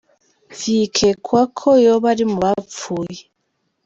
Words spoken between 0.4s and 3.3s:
Vyikekwa ko yoba ari mu bapfuye.